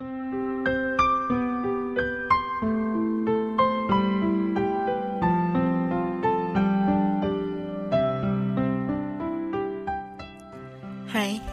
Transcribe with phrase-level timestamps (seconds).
[0.00, 0.06] 嗨，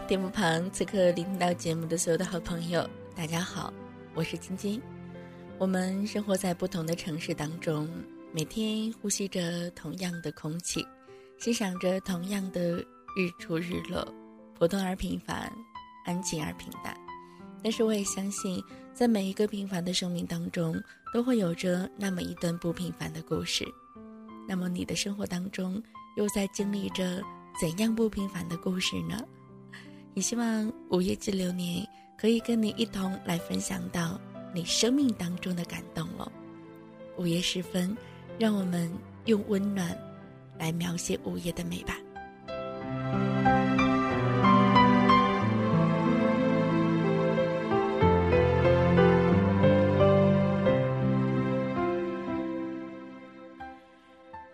[0.07, 3.73] 电幕旁此刻聆听到节目的所有的好朋友，大家好，
[4.13, 4.79] 我是晶晶。
[5.57, 7.89] 我们生活在不同的城市当中，
[8.31, 10.85] 每天呼吸着同样的空气，
[11.39, 12.77] 欣赏着同样的
[13.17, 14.07] 日出日落，
[14.53, 15.51] 普通而平凡，
[16.05, 16.95] 安静而平淡。
[17.65, 20.79] 但是我也相信，在每一个平凡的生命当中，
[21.11, 23.65] 都会有着那么一段不平凡的故事。
[24.47, 25.81] 那么你的生活当中，
[26.15, 27.23] 又在经历着
[27.59, 29.19] 怎样不平凡的故事呢？
[30.13, 31.83] 也希望午夜之流年
[32.15, 34.21] 可以跟你一同来分享到
[34.53, 36.31] 你生命当中的感动了。
[37.17, 37.97] 午夜时分，
[38.37, 38.93] 让我们
[39.25, 39.97] 用温暖
[40.59, 41.97] 来描写午夜的美吧。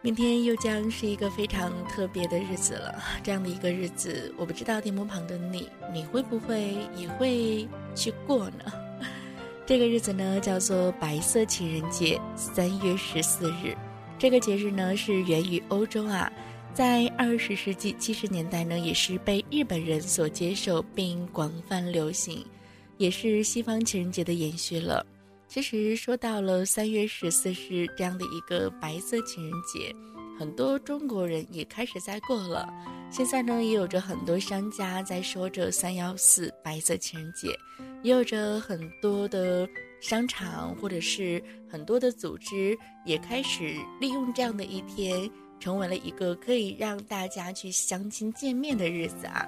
[0.04, 3.00] 明天又将是一个非常特别的日子了。
[3.22, 8.74] 这样的一个日子，我不知道电幕旁的你，你会不会也会去过呢？
[9.64, 13.78] 这个日子呢，叫做白色情人节，三月十四日。
[14.18, 16.32] 这个节日呢，是源于欧洲啊，
[16.74, 22.44] 在二十世纪七十年代呢，也是被日本人所接受并广泛流行，
[22.98, 25.06] 也是西方情人节的延续了。
[25.52, 29.94] 其实说到了三月十四日这样的一个白色情人节，
[30.40, 32.66] 很多中国人也开始在过了。
[33.12, 37.50] 现在呢，也有着很多商家在说着三幺四白色情人节，
[38.02, 39.68] 也有着很多的
[40.00, 45.30] 商场或者是很多的组织也开始利用这样的一天，
[45.60, 49.46] 成为了一个可以让大家去相亲见面的日子啊。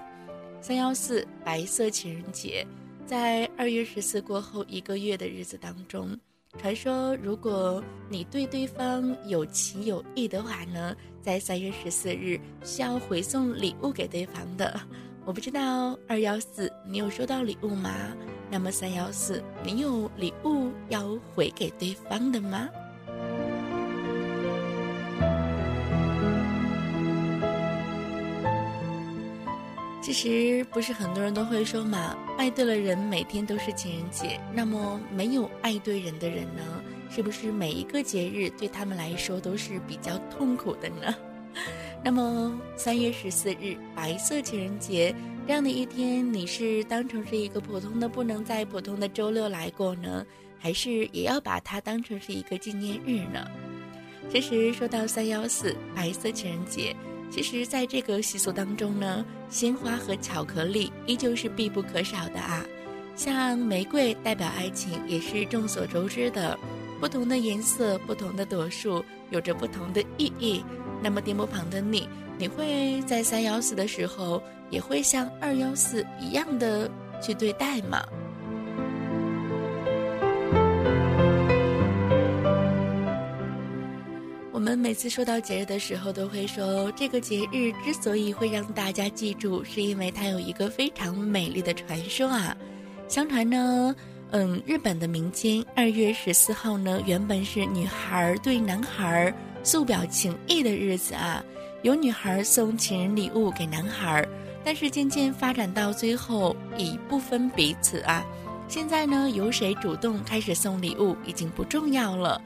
[0.59, 2.67] 三幺四白色情人节。
[3.05, 6.17] 在二月十四过后一个月的日子当中，
[6.57, 14.79] 传说如果你对对方有情有义的话呢，在三月十四日需要回送礼物给对方的。
[15.25, 17.91] 我不知道二幺四你有收到礼物吗？
[18.49, 22.69] 那么三幺四你有礼物要回给对方的吗？
[30.03, 34.37] 其实不是很多人都会说嘛，爱对了人，每天都是情人节。
[34.53, 41.15] 那么没有爱对人的人呢，是不是每一个节日对他们来说都是比较痛苦的呢？
[42.03, 45.15] 那么三月十四日白色情人节
[45.47, 50.25] 这样的一天，你是当成是一个普通的不能再普通的周六来过呢，
[50.59, 53.49] 还是也要把它当成是一个纪念日呢？
[54.29, 56.93] 其实说到三幺四白色情人节。
[57.33, 62.63] 其实，在这个习俗当中呢，鲜花和巧克力依旧是必不可少的啊。
[63.15, 66.55] 像玫瑰代表爱情，也是众所周知的。
[66.99, 70.63] 不同的颜色、不同的朵数，有着不同的意义。
[71.01, 72.07] 那么，电波旁的你，
[72.37, 74.39] 你会在三幺四的时候，
[74.69, 76.87] 也会像二幺四一样的
[77.19, 78.05] 去对待吗？
[84.63, 92.55] 我们每次说到节日的时候，都会说这个节日之所以会让大家记住，是因为它有一个非常美丽的传说啊。
[93.09, 93.93] 相传呢，
[94.31, 99.33] 嗯，日本的民间二月十四号呢，原本是女孩对男孩
[99.65, 101.43] 诉表情意的日子啊，
[101.81, 104.25] 有女孩送情人礼物给男孩，
[104.63, 108.25] 但是渐渐发展到最后已不分彼此啊。
[108.69, 112.41] 现在呢，由谁主动开始送礼物已经不重要了。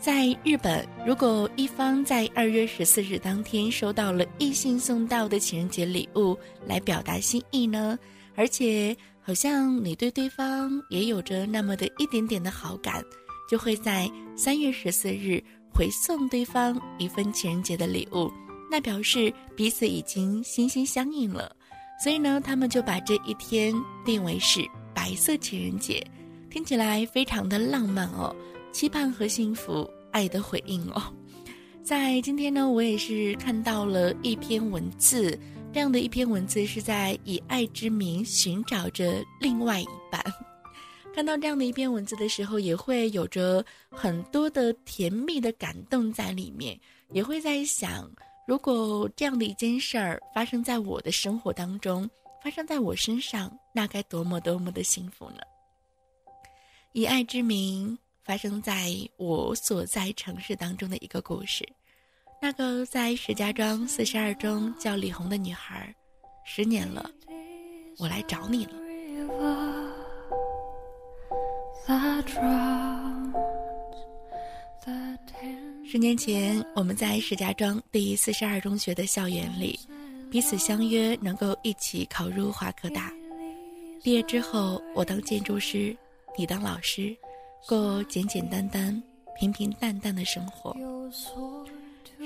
[0.00, 6.34] 在日本，如果一方在二月十四日当天收到了异性送到的情人节礼物
[6.66, 7.98] 来表达心意呢，
[8.34, 13.04] 而且好像你对对方也有着那么的一点点的好感，
[13.50, 18.32] 就会在三月十四日回送对方一份情人节的礼物，
[18.70, 21.54] 那表示彼此已经心心相印了。
[22.02, 23.74] 所以呢，他们就把这一天
[24.06, 26.02] 定为是白色情人节，
[26.48, 28.34] 听起来非常的浪漫哦。
[28.72, 31.02] 期盼和幸福，爱的回应哦。
[31.82, 35.38] 在今天呢，我也是看到了一篇文字，
[35.72, 40.22] 这样的一篇文字是在以爱之名寻找着另外一半。
[41.12, 46.78] 看到这样的一篇文字的时候，也会有着很多的甜蜜的感动在里面，
[47.10, 48.08] 也会在想，
[48.46, 52.08] 如果这样的一件事儿发生在我的生活当中，
[52.44, 55.38] 发生在我身上，那该多么多么的幸福呢？
[56.92, 57.98] 以爱之名。
[58.30, 61.68] 发生在我所在城市当中的一个故事，
[62.40, 65.92] 那个在石家庄四十二中叫李红的女孩，
[66.44, 67.10] 十年了，
[67.98, 68.74] 我来找你了。
[75.84, 79.76] 十年前，我们在石家庄第四十二中学的校园里，
[80.30, 83.12] 彼此相约能够一起考入华科大。
[84.04, 85.96] 毕业之后，我当建筑师，
[86.38, 87.12] 你当老师，
[87.66, 89.02] 过简简单单、
[89.38, 90.74] 平平淡淡的生活。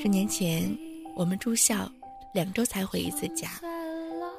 [0.00, 0.76] 十年前，
[1.14, 1.90] 我们住校，
[2.32, 3.60] 两周才回一次家，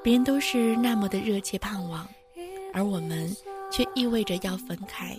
[0.03, 2.07] 别人都是那么的热切盼望，
[2.74, 3.36] 而我们
[3.71, 5.18] 却意味着要分开。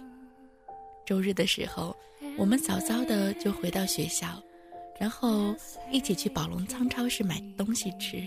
[1.05, 1.95] 周日的时候。
[2.39, 4.43] 我们早早的就回到学校，
[4.99, 5.55] 然后
[5.91, 8.23] 一起去宝龙仓超市买东西吃，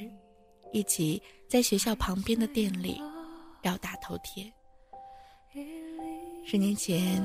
[0.71, 2.99] 一起在学校旁边的店里
[3.61, 4.51] 绕大头贴。
[6.51, 7.21] 十年前，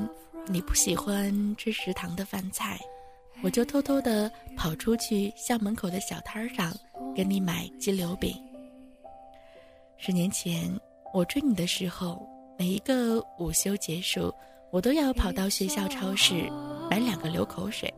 [0.49, 2.79] 你不喜欢吃食堂的饭菜，
[3.43, 6.71] 我就偷偷的跑出去校门口的小摊上
[7.17, 8.37] 给你买鸡柳饼。
[9.97, 10.79] 十年前，
[11.15, 12.23] 我追你的时候，
[12.59, 14.31] 每一个午休结束，
[14.71, 16.47] 我都要跑到学校超市。
[16.91, 17.91] 买两个流口水，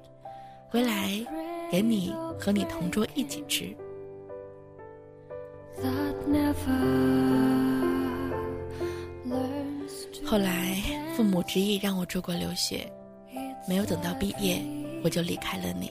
[0.70, 1.10] 回来
[1.72, 3.76] 给你和你同桌一起吃。
[10.26, 10.82] 后来
[11.16, 12.92] 父母执意让我出国留学，
[13.68, 14.60] 没有等到毕业
[15.04, 15.88] 我就离开了你，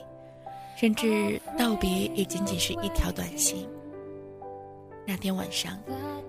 [0.76, 3.66] 甚至道别也仅仅是一条短信。
[5.06, 5.78] 那天晚上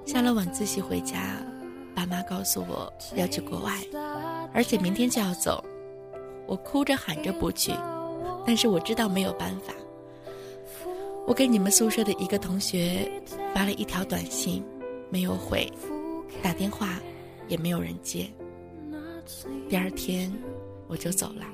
[0.05, 1.35] 下了晚自习回家，
[1.93, 3.73] 爸妈告诉我要去国外，
[4.53, 5.61] 而且明天就要走。
[6.45, 7.73] 我哭着喊着不去，
[8.45, 9.73] 但是我知道没有办法。
[11.27, 13.11] 我给你们宿舍的一个同学
[13.53, 14.63] 发了一条短信，
[15.09, 15.69] 没有回，
[16.41, 17.01] 打电话
[17.47, 18.31] 也没有人接。
[19.69, 20.31] 第二天
[20.87, 21.45] 我就走了。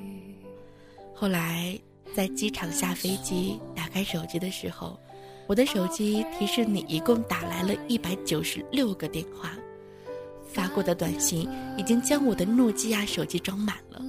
[1.14, 1.78] 后来
[2.14, 4.98] 在机场下飞机，打开手机的时候，
[5.46, 9.52] 我的手机提示你一共打来了一百九十六个电话，
[10.46, 14.00] 发过的短信已经将我的诺基亚手机装满了。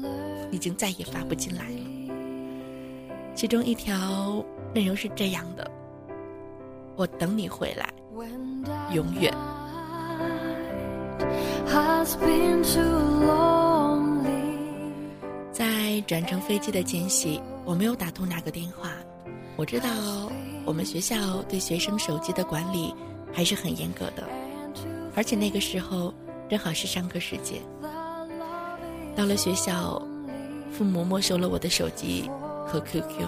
[0.52, 1.80] 已经再也发不进来了。
[3.36, 5.70] 其中一条内容是这样的
[6.96, 7.92] ：“我等你回来，
[8.94, 9.34] 永远。”
[15.52, 18.92] 在转乘飞机的间隙，我没有打通那个电话。
[19.56, 19.90] 我知道
[20.66, 22.94] 我们学校对学生手机的管理
[23.34, 24.24] 还是很严格的，
[25.16, 26.14] 而且那个时候
[26.50, 27.62] 正好是上课时间。
[29.16, 30.02] 到了学校。
[30.78, 32.30] 父母没收了我的手机
[32.68, 33.26] 和 QQ。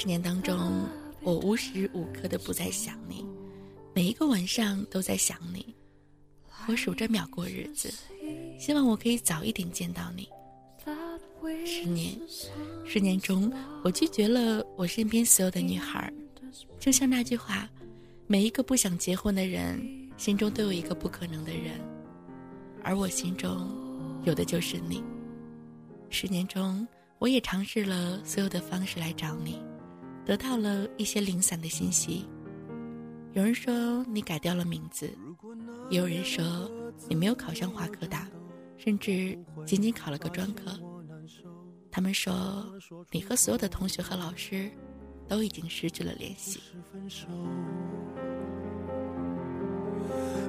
[0.00, 0.86] 十年当中，
[1.22, 3.26] 我无时无刻的不在想你，
[3.92, 5.74] 每一个晚上都在想你，
[6.68, 7.92] 我数着秒过日子。
[8.60, 10.28] 希望我可以早一点见到你。
[11.66, 12.16] 十年，
[12.86, 13.52] 十年中，
[13.82, 16.12] 我拒绝了我身边所有的女孩，
[16.78, 17.68] 就像那句话：
[18.28, 19.84] 每一个不想结婚的人，
[20.16, 21.80] 心中都有一个不可能的人，
[22.84, 23.68] 而我心中
[24.22, 25.02] 有的就是你。
[26.08, 26.86] 十年中，
[27.18, 29.60] 我也尝试了所有的方式来找你，
[30.28, 32.28] 得到了一些零散的信息。
[33.32, 35.10] 有人说你改掉了名字，
[35.88, 36.70] 也有人说
[37.08, 38.28] 你没有考上华科大。
[38.76, 39.36] 甚至
[39.66, 40.70] 仅仅考了个专科，
[41.90, 42.64] 他们说
[43.10, 44.70] 你和所有的同学和老师
[45.26, 46.60] 都已经失去了联系。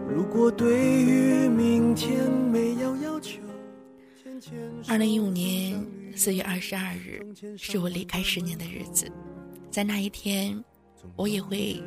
[0.07, 3.41] 如果对于明天没有要求。
[4.87, 5.83] 二零一五年
[6.15, 7.25] 四月二十二日
[7.57, 9.11] 是我离开十年的日子，
[9.69, 10.63] 在那一天，
[11.15, 11.81] 我也会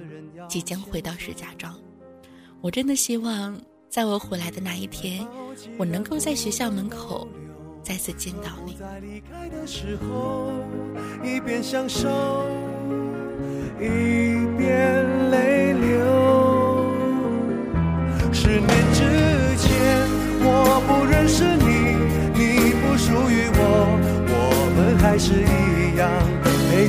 [0.48, 1.74] 即将回到石家庄。
[2.60, 3.60] 我真的希望。
[3.92, 5.22] 在我回来的那一天，
[5.76, 7.28] 我能够在学校门口
[7.82, 8.78] 再次见到你。
[9.02, 10.50] 离开的时候，
[11.22, 12.08] 一边享受，
[13.78, 13.84] 一
[14.56, 16.90] 边泪流。
[18.32, 19.04] 十年之
[19.58, 20.08] 前，
[20.40, 21.92] 我不认识你，
[22.32, 23.60] 你不属于我，
[24.26, 24.34] 我
[24.74, 25.71] 们还是一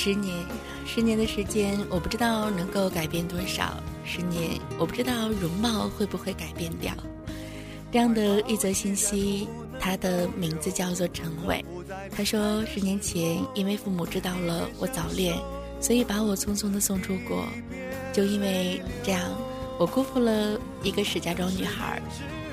[0.00, 0.32] 十年，
[0.86, 3.82] 十年的时间，我不知道能够改变多少。
[4.04, 6.94] 十年，我不知道容貌会不会改变掉。
[7.90, 9.48] 这样的一则信息，
[9.80, 11.64] 他的名字叫做陈伟。
[12.16, 15.36] 他说，十年前因为父母知道了我早恋，
[15.80, 17.44] 所以把我匆匆的送出国。
[18.12, 19.20] 就因为这样，
[19.80, 22.00] 我辜负了一个石家庄女孩，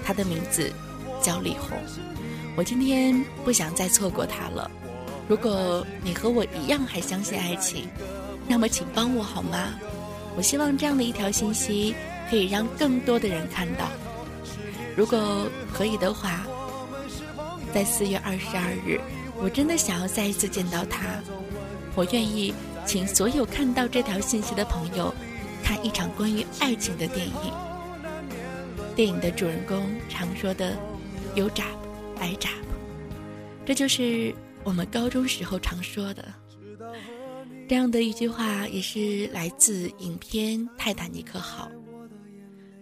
[0.04, 0.74] 她的名字
[1.22, 1.78] 叫李红。
[2.58, 4.72] 我今天不想再错过她了。
[5.28, 7.88] 如果你和我一样还相信爱情，
[8.48, 9.74] 那么请帮我好吗？
[10.38, 11.96] 我希望这样的一条信息
[12.30, 13.90] 可以让更多的人看到。
[14.96, 16.46] 如果可以的话，
[17.74, 19.00] 在四月二十二日，
[19.42, 21.08] 我真的想要再一次见到他。
[21.96, 22.54] 我愿意
[22.86, 25.14] 请所有看到这条信息的朋友
[25.64, 27.54] 看一场关于爱情的电影。
[28.96, 30.78] 电影的主人公常说的
[31.36, 31.66] “有渣
[32.20, 32.50] 白渣”，
[33.66, 34.34] 这就是
[34.66, 36.34] 我们高中时候常说的。
[37.70, 41.72] 这样的一句话也是来自影片《泰坦尼克号》。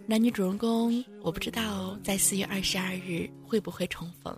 [0.06, 4.36] 男女主人公，我不知道在四月二十二日会不会重逢，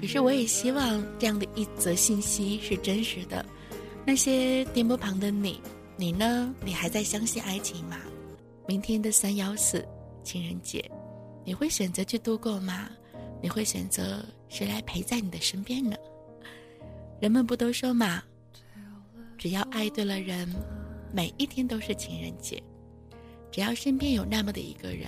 [0.00, 3.44] 可是我也希望这样的一则信息是真实的。
[4.04, 5.60] 那些电波旁的你，
[5.96, 6.52] 你呢？
[6.64, 7.96] 你还在相信爱情吗？
[8.66, 9.86] 明天的三幺四
[10.22, 10.88] 情人节，
[11.44, 12.88] 你会选择去度过吗？
[13.40, 15.96] 你会选择谁来陪在你的身边呢？
[17.22, 18.20] 人们不都说嘛？
[19.38, 20.44] 只要爱对了人，
[21.12, 22.60] 每一天都是情人节；
[23.48, 25.06] 只要身边有那么的一个人，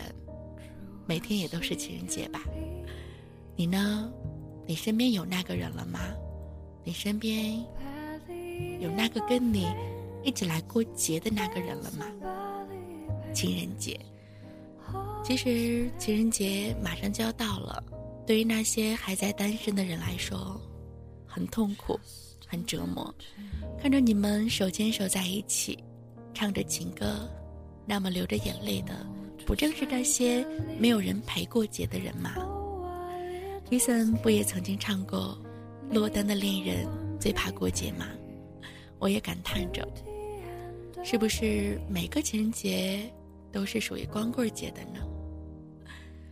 [1.09, 2.45] 每天也都是情人节吧。
[3.57, 4.09] 你呢？
[4.65, 5.99] 你身边有那个人了吗？
[6.85, 7.59] 你身边
[8.79, 9.67] 有那个跟你
[10.23, 12.07] 一起来过节的那个人了吗？
[13.35, 13.99] 情人节，
[15.25, 17.83] 其实情人节马上就要到了，
[18.25, 20.61] 对于那些还在单身的人来说，
[21.35, 21.99] 很痛苦，
[22.47, 23.13] 很折磨。
[23.81, 25.77] 看着你们手牵手在一起，
[26.33, 27.29] 唱着情歌，
[27.85, 29.05] 那么流着眼泪的，
[29.45, 30.47] 不正是那些
[30.79, 32.37] 没有人陪过节的人吗？
[33.69, 35.37] 伊森不也曾经唱过
[35.93, 36.87] 《落单的恋人
[37.19, 38.07] 最怕过节》吗？
[39.01, 39.85] 我也感叹着，
[41.03, 43.13] 是不是每个情人节
[43.51, 45.01] 都是属于光棍节的呢？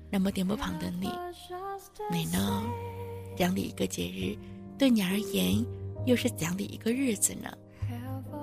[0.08, 1.10] 那么电波旁的你，
[2.08, 2.62] 你呢？
[3.36, 4.36] 这样的一个节日，
[4.82, 5.64] 对你而言？
[6.06, 7.48] 又是怎样的一个日子呢？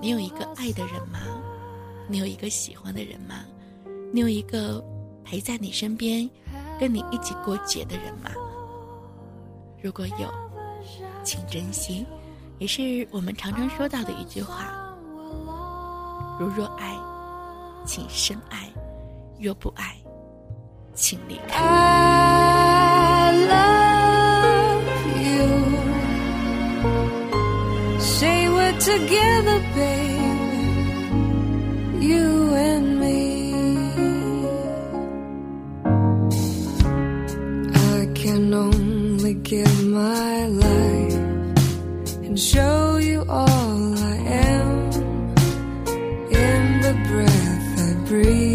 [0.01, 1.19] 你有一个爱的人吗？
[2.07, 3.43] 你有一个喜欢的人吗？
[4.13, 4.81] 你有一个
[5.21, 6.29] 陪在你身边、
[6.79, 8.31] 跟你一起过节的人吗？
[9.83, 10.33] 如果有，
[11.25, 12.05] 请珍惜，
[12.57, 14.95] 也是我们常常说到的一句话：
[16.39, 16.95] 如若爱，
[17.85, 18.69] 请深爱；
[19.37, 19.97] 若不爱，
[20.95, 22.58] 请离开。
[28.93, 30.65] Together, baby,
[32.09, 33.19] you and me.
[37.95, 41.19] I can only give my life
[42.25, 44.17] and show you all I
[44.49, 44.69] am
[46.45, 48.48] in the breath I breathe.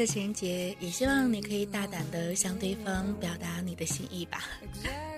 [0.00, 4.44] 色情人节，也希望你可以大胆的向对方表达你的心意吧，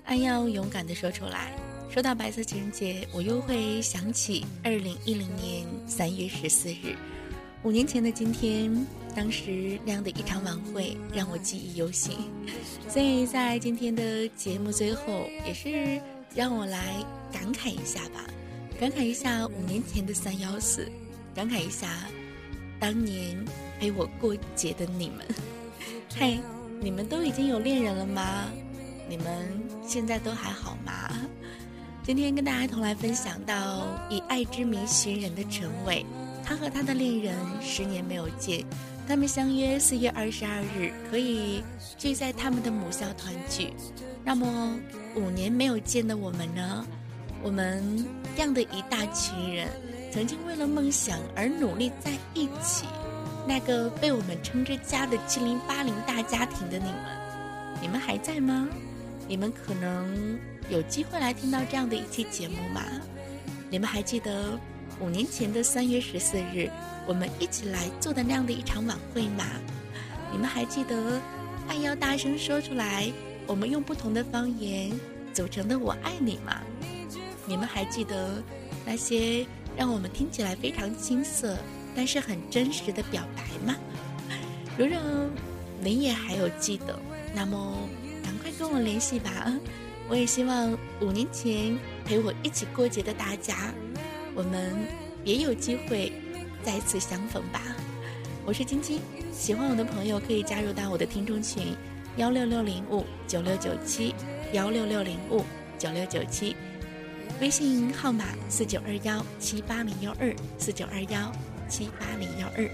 [0.03, 1.53] 爱要勇敢的说出来。
[1.89, 6.97] 说到白色情人节，我又会想起二零一零年三月十四日，
[7.63, 8.75] 五年前的今天，
[9.15, 12.17] 当时那样的一场晚会让我记忆犹新，
[12.89, 16.03] 所以在今天的节目最后，也是
[16.35, 16.97] 让我来
[17.33, 18.25] 感慨一下吧，
[18.81, 20.91] 感慨一下五年前的三幺四，
[21.37, 21.89] 感慨一下
[22.81, 23.39] 当年
[23.83, 25.27] 陪我过节的你们。
[26.15, 26.39] 嘿，
[26.81, 28.45] 你们都已经有恋人了吗？
[29.09, 31.11] 你们现在都还好吗？
[32.05, 36.07] 今天跟大家同来分享到以爱之名寻人的陈伟。
[36.45, 38.65] 他和他的恋人十年没有见，
[39.09, 41.65] 他们相约四月二十二日可以
[41.99, 43.73] 聚在他们的母校团聚。
[44.23, 44.79] 那么
[45.17, 46.87] 五年没有见的我们呢？
[47.43, 49.69] 我们这样的一大群人，
[50.13, 52.87] 曾经为了梦想而努力在一起，
[53.47, 57.05] 那个被我们称之家的七零八零大家庭的你们，
[57.81, 58.69] 你们还在吗？
[59.29, 62.83] 你们可能有机会来听到这样的一期节目吗？
[63.71, 64.59] 你们还记得？
[65.01, 66.71] 五年前的三月十四日，
[67.07, 69.45] 我们一起来做的那样的一场晚会吗，
[70.31, 71.21] 你们还记得？
[71.67, 73.11] 爱要大声说出来，
[73.47, 74.93] 我们用不同的方言
[75.33, 76.61] 组成的“我爱你”吗？
[77.47, 78.43] 你们还记得
[78.85, 79.45] 那些
[79.77, 81.57] 让我们听起来非常青涩，
[81.95, 83.77] 但是很真实的表白吗？
[84.79, 84.97] 如果
[85.81, 86.99] 您也还有记得，
[87.35, 87.89] 那么
[88.23, 89.53] 赶快跟我联系吧。
[90.09, 93.73] 我也希望五年前陪我一起过节的大家。
[94.35, 94.75] 我们
[95.25, 96.13] 也有机会
[96.63, 97.61] 再次相逢吧。
[98.45, 99.01] 我是晶晶，
[99.33, 101.77] 喜欢我的朋友可以加入到我的听众群
[102.17, 104.15] 幺六六零五九六九七
[104.53, 105.45] 幺六六零五
[105.79, 106.57] 九六九七，
[107.41, 111.33] 微信号码四九二幺七八零幺二四九二幺
[111.73, 112.69] 七八零幺二。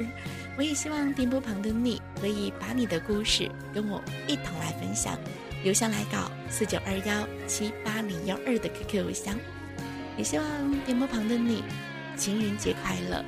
[0.57, 5.17] 我也希望电波旁的你可以把你的故事跟我一同来分享，
[5.63, 9.39] 邮箱来稿四九二幺七八零幺二的 QQ 邮箱。
[10.17, 10.47] 也希望
[10.81, 11.63] 电波旁的你，
[12.17, 13.25] 情人节快乐！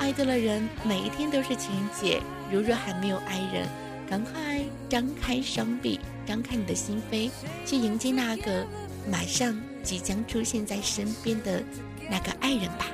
[0.00, 2.20] 爱对了人，每一天都是情人节。
[2.50, 3.68] 如若还没有爱人，
[4.10, 7.30] 赶快张开双臂，张开你的心扉，
[7.64, 8.66] 去迎接那个
[9.08, 11.62] 马上即将出现在身边的
[12.10, 12.86] 那个爱人吧。